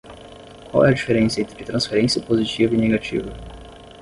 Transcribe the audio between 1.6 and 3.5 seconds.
transferência positiva e negativa?